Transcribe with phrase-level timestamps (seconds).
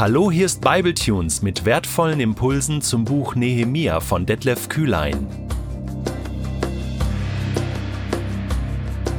[0.00, 5.26] Hallo, hier ist Bibletunes mit wertvollen Impulsen zum Buch Nehemia von Detlef Kühlein.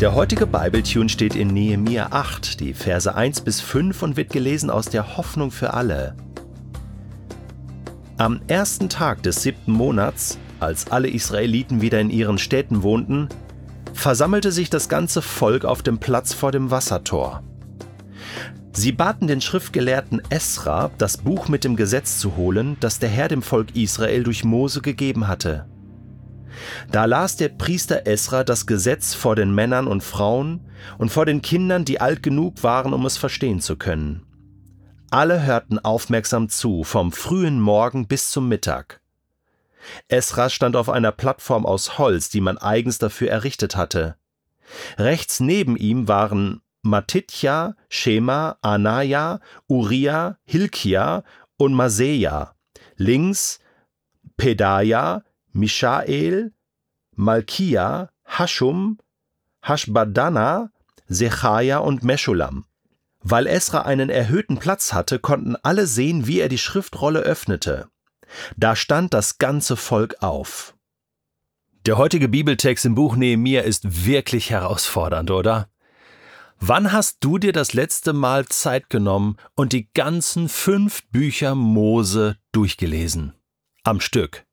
[0.00, 4.68] Der heutige Bibletune steht in Nehemia 8, die Verse 1 bis 5 und wird gelesen
[4.68, 6.16] aus der Hoffnung für alle.
[8.16, 13.28] Am ersten Tag des siebten Monats, als alle Israeliten wieder in ihren Städten wohnten,
[13.92, 17.44] versammelte sich das ganze Volk auf dem Platz vor dem Wassertor.
[18.76, 23.28] Sie baten den Schriftgelehrten Esra, das Buch mit dem Gesetz zu holen, das der Herr
[23.28, 25.68] dem Volk Israel durch Mose gegeben hatte.
[26.90, 30.60] Da las der Priester Esra das Gesetz vor den Männern und Frauen
[30.98, 34.26] und vor den Kindern, die alt genug waren, um es verstehen zu können.
[35.08, 39.00] Alle hörten aufmerksam zu, vom frühen Morgen bis zum Mittag.
[40.08, 44.16] Esra stand auf einer Plattform aus Holz, die man eigens dafür errichtet hatte.
[44.98, 51.24] Rechts neben ihm waren Matitja, Shema, Anaya, Uriah, Hilkia
[51.56, 52.54] und Maseja.
[52.96, 53.58] Links
[54.36, 56.52] Pedaja, Mishael,
[57.16, 58.98] Malkia, Hashum,
[59.62, 60.70] Hashbadana,
[61.06, 62.66] Sechaja und Meschulam.
[63.20, 67.88] Weil Esra einen erhöhten Platz hatte, konnten alle sehen, wie er die Schriftrolle öffnete.
[68.56, 70.74] Da stand das ganze Volk auf.
[71.86, 75.68] Der heutige Bibeltext im Buch Nehemia ist wirklich herausfordernd, oder?
[76.60, 82.36] Wann hast du dir das letzte Mal Zeit genommen und die ganzen fünf Bücher Mose
[82.52, 83.34] durchgelesen?
[83.82, 84.46] Am Stück.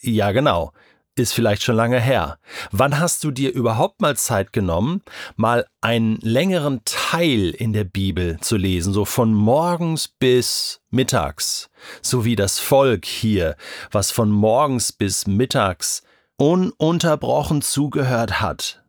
[0.00, 0.72] Ja, genau.
[1.18, 2.38] Ist vielleicht schon lange her.
[2.72, 5.02] Wann hast du dir überhaupt mal Zeit genommen,
[5.36, 11.70] mal einen längeren Teil in der Bibel zu lesen, so von morgens bis mittags,
[12.02, 13.56] so wie das Volk hier,
[13.90, 16.02] was von morgens bis mittags
[16.36, 18.84] ununterbrochen zugehört hat,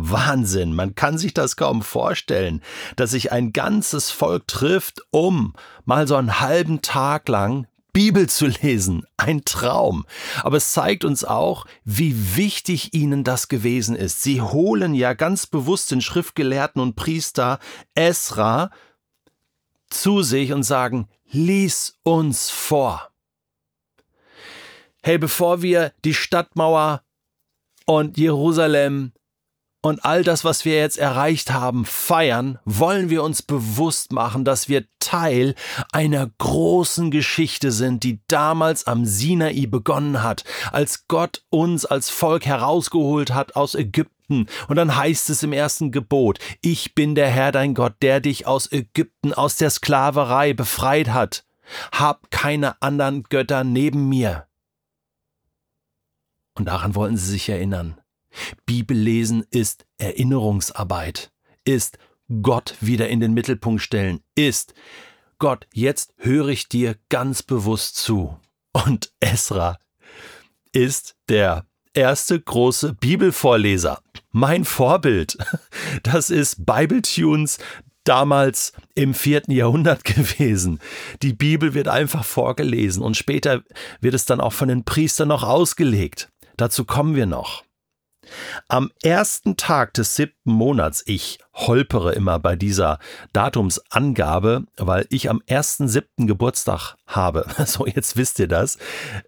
[0.00, 2.62] Wahnsinn, man kann sich das kaum vorstellen,
[2.96, 5.54] dass sich ein ganzes Volk trifft, um
[5.84, 9.04] mal so einen halben Tag lang Bibel zu lesen.
[9.16, 10.06] Ein Traum.
[10.42, 14.22] Aber es zeigt uns auch, wie wichtig ihnen das gewesen ist.
[14.22, 17.58] Sie holen ja ganz bewusst den Schriftgelehrten und Priester
[17.96, 18.70] Esra
[19.90, 23.10] zu sich und sagen, lies uns vor.
[25.02, 27.02] Hey, bevor wir die Stadtmauer
[27.86, 29.12] und Jerusalem
[29.80, 34.68] und all das, was wir jetzt erreicht haben, feiern, wollen wir uns bewusst machen, dass
[34.68, 35.54] wir Teil
[35.92, 42.44] einer großen Geschichte sind, die damals am Sinai begonnen hat, als Gott uns als Volk
[42.44, 44.46] herausgeholt hat aus Ägypten.
[44.66, 48.48] Und dann heißt es im ersten Gebot, ich bin der Herr dein Gott, der dich
[48.48, 51.44] aus Ägypten, aus der Sklaverei befreit hat.
[51.92, 54.46] Hab keine anderen Götter neben mir.
[56.54, 58.00] Und daran wollten sie sich erinnern.
[58.66, 61.32] Bibellesen ist Erinnerungsarbeit,
[61.64, 61.98] ist
[62.42, 64.74] Gott wieder in den Mittelpunkt stellen, ist
[65.38, 68.38] Gott, jetzt höre ich dir ganz bewusst zu.
[68.72, 69.78] Und Esra
[70.72, 74.00] ist der erste große Bibelvorleser.
[74.30, 75.38] Mein Vorbild.
[76.02, 77.58] Das ist Bibletunes
[78.04, 80.80] damals im vierten Jahrhundert gewesen.
[81.22, 83.62] Die Bibel wird einfach vorgelesen und später
[84.00, 86.30] wird es dann auch von den Priestern noch ausgelegt.
[86.56, 87.64] Dazu kommen wir noch.
[88.66, 92.98] Am ersten Tag des siebten Monats, ich holpere immer bei dieser
[93.32, 96.26] Datumsangabe, weil ich am 1.7.
[96.26, 97.46] Geburtstag habe.
[97.68, 98.78] So, jetzt wisst ihr das.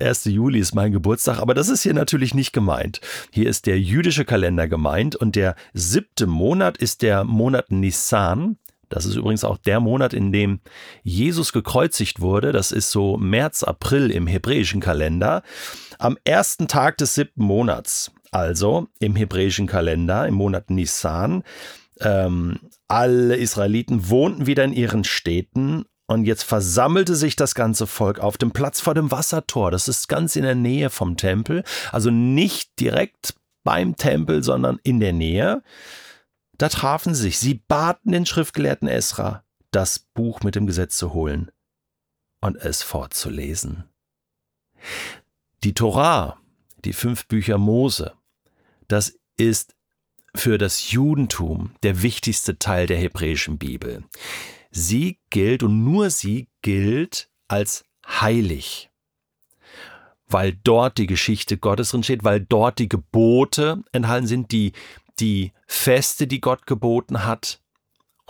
[0.01, 0.25] 1.
[0.25, 3.01] Juli ist mein Geburtstag, aber das ist hier natürlich nicht gemeint.
[3.31, 8.57] Hier ist der jüdische Kalender gemeint und der siebte Monat ist der Monat Nisan.
[8.89, 10.61] Das ist übrigens auch der Monat, in dem
[11.03, 12.53] Jesus gekreuzigt wurde.
[12.53, 15.43] Das ist so März, April im hebräischen Kalender.
[15.99, 21.43] Am ersten Tag des siebten Monats also im hebräischen Kalender, im Monat Nisan,
[22.01, 22.59] ähm,
[22.89, 28.37] alle Israeliten wohnten wieder in ihren Städten und jetzt versammelte sich das ganze Volk auf
[28.37, 29.71] dem Platz vor dem Wassertor.
[29.71, 34.99] Das ist ganz in der Nähe vom Tempel, also nicht direkt beim Tempel, sondern in
[34.99, 35.63] der Nähe.
[36.59, 37.39] Da trafen sie sich.
[37.39, 41.51] Sie baten den Schriftgelehrten Esra, das Buch mit dem Gesetz zu holen
[42.41, 43.85] und es fortzulesen.
[45.63, 46.39] Die Torah,
[46.85, 48.15] die fünf Bücher Mose,
[48.93, 49.75] das ist
[50.35, 54.05] für das Judentum der wichtigste Teil der hebräischen Bibel.
[54.71, 58.91] Sie gilt und nur sie gilt als heilig,
[60.27, 64.73] weil dort die Geschichte Gottes drin steht, weil dort die Gebote enthalten sind, die,
[65.19, 67.61] die Feste, die Gott geboten hat,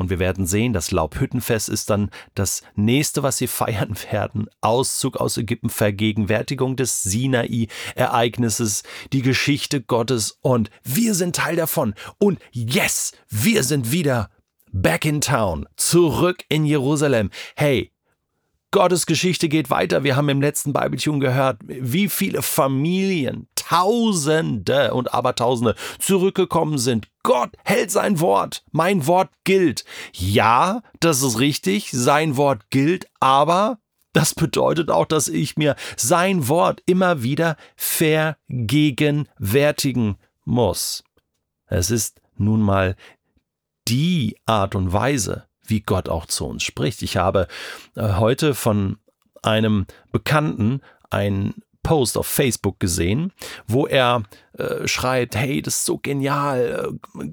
[0.01, 4.49] und wir werden sehen, das Laubhüttenfest ist dann das nächste, was sie feiern werden.
[4.63, 8.83] Auszug aus Ägypten, Vergegenwärtigung des Sinai-Ereignisses,
[9.13, 11.95] die Geschichte Gottes und wir sind Teil davon.
[12.17, 14.31] Und yes, wir sind wieder
[14.73, 17.29] back in town, zurück in Jerusalem.
[17.55, 17.90] Hey,
[18.73, 20.05] Gottes Geschichte geht weiter.
[20.05, 27.09] Wir haben im letzten Bibeltune gehört, wie viele Familien, Tausende und Abertausende zurückgekommen sind.
[27.23, 28.65] Gott hält sein Wort.
[28.71, 29.85] Mein Wort gilt.
[30.13, 31.91] Ja, das ist richtig.
[31.93, 33.79] Sein Wort gilt, aber
[34.13, 41.05] das bedeutet auch, dass ich mir sein Wort immer wieder vergegenwärtigen muss.
[41.67, 42.97] Es ist nun mal
[43.87, 47.03] die Art und Weise, wie Gott auch zu uns spricht.
[47.03, 47.47] Ich habe
[47.97, 48.99] äh, heute von
[49.43, 50.81] einem Bekannten
[51.11, 53.33] ein Post auf Facebook gesehen,
[53.67, 54.23] wo er
[54.53, 57.31] äh, schreibt, hey, das ist so genial, äh,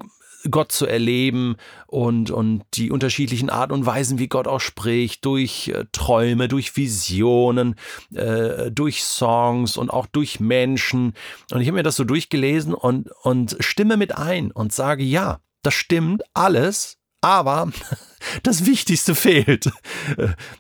[0.50, 1.56] Gott zu erleben
[1.88, 6.78] und, und die unterschiedlichen Arten und Weisen, wie Gott auch spricht, durch äh, Träume, durch
[6.78, 7.76] Visionen,
[8.14, 11.14] äh, durch Songs und auch durch Menschen.
[11.52, 15.40] Und ich habe mir das so durchgelesen und, und stimme mit ein und sage, ja,
[15.64, 17.72] das stimmt alles, aber
[18.44, 19.72] das Wichtigste fehlt.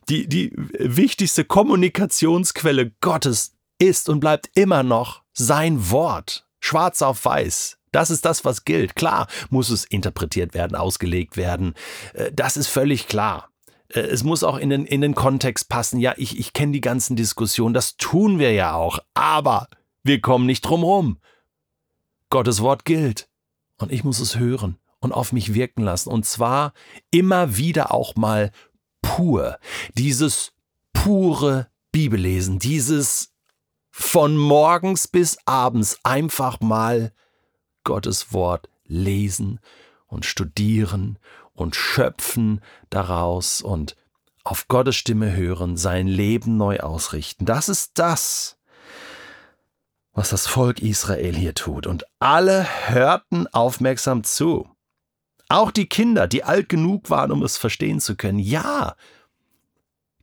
[0.09, 6.48] Die, die wichtigste Kommunikationsquelle Gottes ist und bleibt immer noch sein Wort.
[6.59, 7.77] Schwarz auf weiß.
[7.92, 8.95] Das ist das, was gilt.
[8.95, 11.74] Klar muss es interpretiert werden, ausgelegt werden.
[12.13, 13.50] Äh, das ist völlig klar.
[13.89, 16.00] Äh, es muss auch in den, in den Kontext passen.
[16.00, 17.74] Ja, ich, ich kenne die ganzen Diskussionen.
[17.74, 19.00] Das tun wir ja auch.
[19.13, 19.68] Aber
[20.04, 21.19] wir kommen nicht drum rum.
[22.30, 23.30] Gottes Wort gilt.
[23.77, 26.09] Und ich muss es hören und auf mich wirken lassen.
[26.09, 26.73] Und zwar
[27.11, 28.51] immer wieder auch mal
[29.01, 29.57] pur.
[29.95, 30.53] Dieses
[30.94, 33.33] pure Bibellesen, dieses
[33.91, 37.11] von morgens bis abends einfach mal
[37.83, 39.59] Gottes Wort lesen
[40.05, 41.17] und studieren
[41.53, 43.95] und schöpfen daraus und
[44.44, 47.45] auf Gottes Stimme hören, sein Leben neu ausrichten.
[47.45, 48.57] Das ist das,
[50.13, 51.88] was das Volk Israel hier tut.
[51.88, 54.69] Und alle hörten aufmerksam zu.
[55.49, 58.39] Auch die Kinder, die alt genug waren, um es verstehen zu können.
[58.39, 58.95] Ja,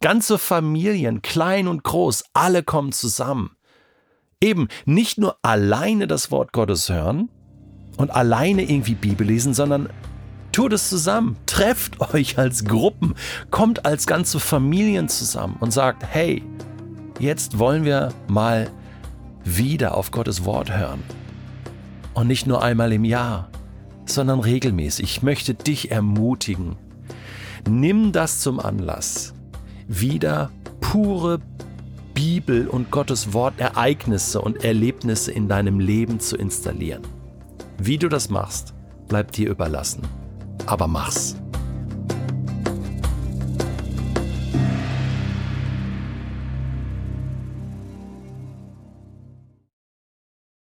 [0.01, 3.57] ganze Familien, klein und groß, alle kommen zusammen.
[4.41, 7.31] Eben nicht nur alleine das Wort Gottes hören
[7.97, 9.89] und alleine irgendwie Bibel lesen, sondern
[10.53, 11.37] tut es zusammen.
[11.47, 13.15] Trefft euch als Gruppen,
[13.51, 16.43] kommt als ganze Familien zusammen und sagt, hey,
[17.19, 18.71] jetzt wollen wir mal
[19.45, 21.03] wieder auf Gottes Wort hören.
[22.13, 23.49] Und nicht nur einmal im Jahr,
[24.07, 25.05] sondern regelmäßig.
[25.05, 26.77] Ich möchte dich ermutigen.
[27.69, 29.35] Nimm das zum Anlass,
[29.89, 31.41] wieder pure
[32.13, 37.03] Bibel und Gottes Wort Ereignisse und Erlebnisse in deinem Leben zu installieren.
[37.79, 38.75] Wie du das machst,
[39.09, 40.03] bleibt dir überlassen.
[40.67, 41.37] Aber mach's.